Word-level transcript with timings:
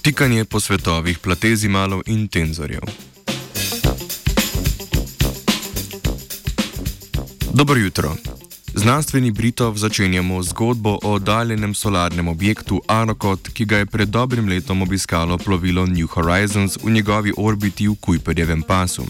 Potikanje 0.00 0.44
po 0.48 0.56
svetovih 0.60 1.18
platezimalov 1.18 2.00
in 2.06 2.28
tenzorjev. 2.28 2.80
Dobro 7.52 7.76
jutro. 7.76 8.16
Znanstveni 8.74 9.30
Britov 9.30 9.76
začenjamo 9.76 10.42
zgodbo 10.42 10.96
o 11.02 11.12
oddaljenem 11.12 11.74
solarnem 11.74 12.28
objektu 12.28 12.80
Arokot, 12.88 13.48
ki 13.52 13.64
ga 13.64 13.76
je 13.76 13.86
pred 13.86 14.08
dobrim 14.08 14.48
letom 14.48 14.82
obiskalo 14.82 15.38
plovilo 15.38 15.86
New 15.86 16.06
Horizons 16.06 16.78
v 16.82 16.90
njegovi 16.90 17.32
orbiti 17.36 17.88
v 17.88 17.94
Kuiperjevem 18.00 18.62
pasu. 18.62 19.04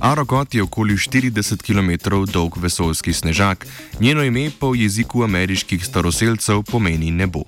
Arokot 0.00 0.54
je 0.54 0.62
okoli 0.62 0.94
40 0.94 1.62
km 1.62 2.10
dolg 2.32 2.56
vesoljski 2.56 3.12
snežak, 3.12 3.66
njeno 4.00 4.24
ime 4.24 4.50
pa 4.58 4.66
v 4.66 4.82
jeziku 4.82 5.22
ameriških 5.22 5.86
staroseljcev 5.86 6.62
pomeni 6.62 7.10
nebo. 7.10 7.42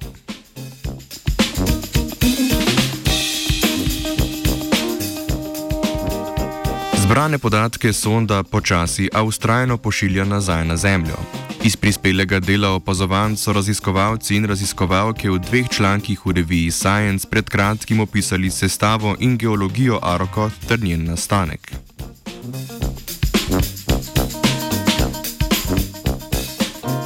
Zbrane 7.09 7.39
podatke 7.39 7.93
sonda 7.93 8.43
počasi, 8.43 9.09
a 9.15 9.23
ustrajno 9.23 9.77
pošilja 9.77 10.25
nazaj 10.25 10.65
na 10.65 10.77
Zemljo. 10.77 11.17
Iz 11.65 11.77
prispelega 11.77 12.41
dela 12.41 12.69
opazovanj 12.69 13.37
so 13.37 13.53
raziskovalci 13.53 14.37
in 14.37 14.45
raziskovalke 14.45 15.31
v 15.31 15.39
dveh 15.39 15.69
člankih 15.69 16.27
v 16.27 16.37
reviji 16.37 16.71
Science 16.71 17.29
pred 17.31 17.49
kratkim 17.49 18.01
opisali 18.01 18.51
sestavo 18.51 19.17
in 19.19 19.39
geologijo 19.39 19.99
Aroko 20.03 20.51
ter 20.69 20.85
njen 20.85 21.05
nastanek. 21.05 21.73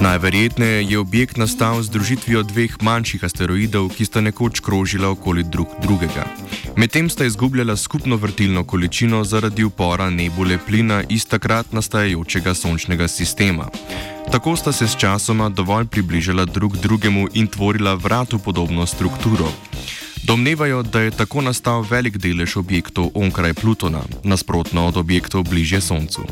Najverjetneje 0.02 0.84
je 0.90 0.98
objekt 0.98 1.36
nastal 1.36 1.82
z 1.82 1.86
združitvijo 1.86 2.42
dveh 2.42 2.74
manjših 2.82 3.22
asteroidov, 3.24 3.92
ki 3.94 4.02
sta 4.04 4.18
nekoč 4.20 4.58
krožila 4.58 5.12
okoli 5.14 5.44
drug 5.46 5.68
drugega. 5.78 6.26
Medtem 6.76 7.06
sta 7.10 7.24
izgubljala 7.24 7.76
skupno 7.76 8.16
vrtilno 8.16 8.64
količino 8.64 9.22
zaradi 9.24 9.64
upora 9.64 10.10
nebule 10.10 10.58
plina 10.66 11.04
iz 11.08 11.26
takrat 11.26 11.72
nastajajočega 11.72 12.54
sončnega 12.54 13.08
sistema. 13.08 13.68
Tako 14.32 14.56
sta 14.56 14.72
se 14.72 14.88
s 14.88 14.98
časoma 14.98 15.48
dovolj 15.48 15.86
približala 15.86 16.44
drug 16.44 16.76
drugemu 16.76 17.28
in 17.34 17.46
tvorila 17.46 17.94
vratu 17.94 18.38
podobno 18.38 18.86
strukturo. 18.86 19.52
Domnevajo, 20.26 20.82
da 20.82 21.00
je 21.00 21.10
tako 21.10 21.40
nastal 21.40 21.86
velik 21.90 22.18
delež 22.18 22.56
objektov 22.56 23.10
onkraj 23.14 23.54
Plutona, 23.54 24.02
nasprotno 24.24 24.86
od 24.86 24.96
objektov 24.96 25.42
bližje 25.42 25.80
Soncu. 25.80 26.26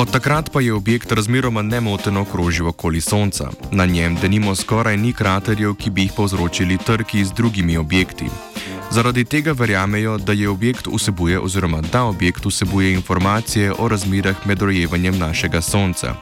Od 0.00 0.10
takrat 0.10 0.50
pa 0.52 0.60
je 0.60 0.72
objekt 0.72 1.12
razmeroma 1.12 1.62
nemoteno 1.62 2.24
krožil 2.24 2.68
okoli 2.68 3.00
Sonca. 3.00 3.50
Na 3.70 3.86
njem 3.86 4.16
denimo 4.22 4.54
skoraj 4.54 4.96
ni 4.96 5.12
kraterjev, 5.12 5.74
ki 5.74 5.90
bi 5.90 6.02
jih 6.02 6.12
povzročili 6.16 6.78
trki 6.78 7.24
z 7.24 7.32
drugimi 7.32 7.76
objekti. 7.76 8.24
Zaradi 8.90 9.24
tega 9.24 9.52
verjamejo, 9.52 10.18
da 10.18 10.32
je 10.32 10.48
objekt 10.48 10.86
vsebuje 10.86 11.40
oziroma 11.40 11.80
da 11.80 12.04
objekt 12.04 12.44
vsebuje 12.44 12.92
informacije 12.92 13.72
o 13.78 13.88
razmerah 13.88 14.46
med 14.46 14.62
rojevanjem 14.62 15.18
našega 15.18 15.60
Sonca. 15.60 16.14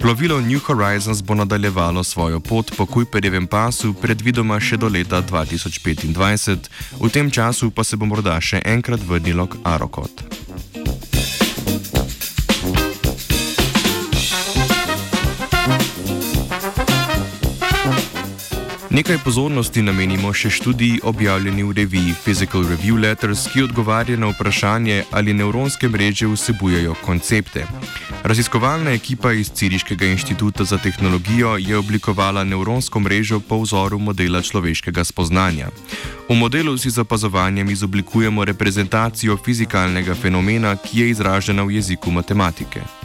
Plovilo 0.00 0.40
New 0.40 0.58
Horizons 0.58 1.22
bo 1.22 1.34
nadaljevalo 1.34 2.04
svojo 2.04 2.40
pot 2.40 2.72
po 2.76 2.86
Kuiperjevem 2.86 3.46
pasu 3.46 3.94
predvidoma 3.94 4.60
še 4.60 4.76
do 4.76 4.88
leta 4.88 5.22
2025, 5.22 6.58
v 7.00 7.08
tem 7.08 7.30
času 7.30 7.70
pa 7.70 7.84
se 7.84 7.96
bo 7.96 8.06
morda 8.06 8.40
še 8.40 8.62
enkrat 8.64 9.00
vrnilo 9.06 9.46
k 9.46 9.56
Arokot. 9.64 10.41
Nekaj 18.92 19.22
pozornosti 19.24 19.80
namenimo 19.82 20.34
še 20.36 20.50
študiji 20.52 20.98
objavljeni 21.08 21.62
v 21.64 21.72
reviji 21.78 22.12
Physical 22.24 22.66
Review 22.68 22.98
Letters, 23.00 23.46
ki 23.48 23.62
odgovarja 23.64 24.18
na 24.20 24.28
vprašanje, 24.28 25.06
ali 25.16 25.32
nevronske 25.32 25.88
mreže 25.88 26.28
vsebujejo 26.28 26.92
koncepte. 27.00 27.64
Raziskovalna 28.22 28.92
ekipa 28.92 29.32
iz 29.32 29.48
Ciriškega 29.48 30.10
inštituta 30.12 30.64
za 30.68 30.76
tehnologijo 30.78 31.56
je 31.56 31.78
oblikovala 31.78 32.44
nevronsko 32.44 33.00
mrežo 33.00 33.40
po 33.40 33.62
vzoru 33.62 33.98
modela 33.98 34.42
človeškega 34.42 35.04
spoznanja. 35.04 35.70
V 36.28 36.36
modelu 36.36 36.76
si 36.76 36.90
z 36.90 37.00
opazovanjem 37.00 37.70
izoblikujemo 37.70 38.44
reprezentacijo 38.44 39.38
fizikalnega 39.44 40.14
fenomena, 40.14 40.76
ki 40.76 41.00
je 41.00 41.10
izražena 41.16 41.64
v 41.64 41.80
jeziku 41.80 42.10
matematike. 42.10 43.01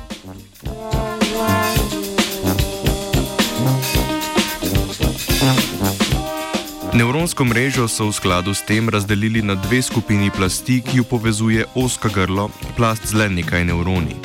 Nevronsko 6.94 7.44
mrežo 7.46 7.88
so 7.88 8.08
v 8.08 8.14
skladu 8.16 8.54
s 8.54 8.62
tem 8.62 8.90
razdelili 8.90 9.42
na 9.42 9.56
dve 9.56 9.82
skupini 9.82 10.32
plasti, 10.32 10.82
ki 10.82 10.98
jo 10.98 11.04
povezuje 11.04 11.66
oska 11.76 12.10
grlo, 12.10 12.50
plast 12.78 13.08
z 13.08 13.14
le 13.14 13.30
nekaj 13.30 13.66
nevroni. 13.66 14.16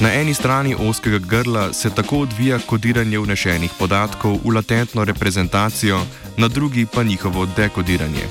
Na 0.00 0.12
eni 0.12 0.34
strani 0.34 0.74
oskega 0.74 1.18
grla 1.18 1.72
se 1.72 1.90
tako 1.90 2.18
odvija 2.18 2.58
kodiranje 2.66 3.18
vnešenih 3.18 3.72
podatkov 3.78 4.38
v 4.44 4.54
latentno 4.54 5.04
reprezentacijo, 5.04 6.00
na 6.36 6.48
drugi 6.48 6.86
pa 6.86 7.02
njihovo 7.02 7.46
dekodiranje. 7.46 8.28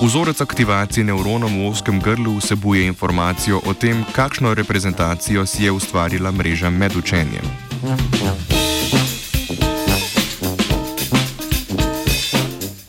Vzorec 0.00 0.40
aktivacije 0.40 1.04
nevronov 1.04 1.50
v 1.50 1.68
oskem 1.70 2.00
grlu 2.00 2.36
vsebuje 2.36 2.86
informacijo 2.86 3.60
o 3.66 3.74
tem, 3.74 4.04
kakšno 4.12 4.54
reprezentacijo 4.54 5.46
si 5.46 5.64
je 5.64 5.72
ustvarila 5.72 6.32
mreža 6.32 6.70
med 6.70 6.96
učenjem. 6.96 7.46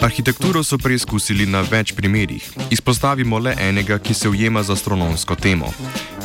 Arhitekturo 0.05 0.61
so 0.61 0.77
preizkusili 0.77 1.47
na 1.49 1.63
več 1.66 1.89
primerih. 1.97 2.45
Izpostavimo 2.69 3.39
le 3.41 3.55
enega, 3.57 3.97
ki 3.97 4.13
se 4.13 4.29
ujema 4.29 4.61
z 4.61 4.75
astronomsko 4.75 5.33
temo. 5.35 5.71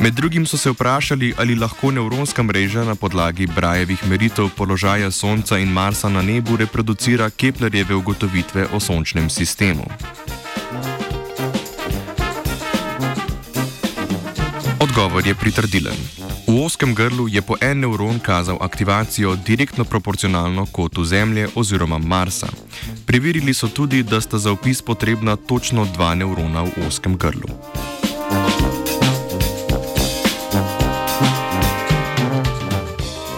Med 0.04 0.12
drugim 0.14 0.44
so 0.46 0.60
se 0.60 0.68
vprašali, 0.74 1.32
ali 1.40 1.56
lahko 1.56 1.88
nevronska 1.88 2.42
mreža 2.44 2.84
na 2.84 2.94
podlagi 2.94 3.46
Brajevih 3.46 4.04
meritev 4.04 4.50
položaja 4.56 5.10
Sonca 5.10 5.56
in 5.58 5.72
Marsa 5.72 6.12
na 6.12 6.20
nebu 6.22 6.60
reproducira 6.60 7.30
Keplerjeve 7.30 7.96
ugotovitve 7.96 8.66
o 8.76 8.80
sončnem 8.80 9.30
sistemu. 9.30 9.88
Odgovor 14.80 15.26
je 15.26 15.34
pritrdilen. 15.34 16.29
V 16.50 16.66
oskem 16.66 16.98
grlu 16.98 17.30
je 17.30 17.38
po 17.42 17.54
en 17.62 17.78
nevron 17.78 18.18
kazal 18.18 18.58
aktivacijo 18.60 19.36
direktno 19.36 19.84
proporcionalno 19.84 20.66
kotu 20.66 21.04
Zemlje 21.04 21.48
oziroma 21.54 21.98
Marsa. 21.98 22.46
Preverili 23.06 23.54
so 23.54 23.68
tudi, 23.68 24.02
da 24.02 24.20
sta 24.20 24.38
za 24.38 24.52
opis 24.52 24.82
potrebna 24.82 25.36
točno 25.36 25.86
dva 25.94 26.14
nevrona 26.14 26.62
v 26.62 26.86
oskem 26.86 27.14
grlu. 27.16 27.46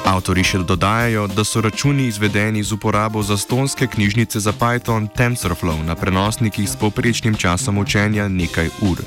Avtori 0.08 0.44
še 0.44 0.64
dodajajo, 0.64 1.26
da 1.36 1.44
so 1.44 1.60
računi 1.60 2.08
izvedeni 2.08 2.64
z 2.64 2.72
uporabo 2.72 3.22
zastonske 3.22 3.86
knjižnice 3.92 4.40
za 4.40 4.52
Python 4.52 5.08
TensorFlow 5.12 5.84
na 5.84 5.94
prenosnikih 5.94 6.64
s 6.68 6.80
povprečnim 6.80 7.36
časom 7.36 7.78
učenja 7.78 8.28
nekaj 8.28 8.72
ur. 8.80 9.04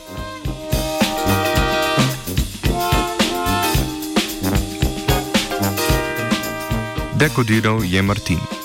Dekodiral 7.18 7.84
je 7.84 8.02
Martin. 8.02 8.65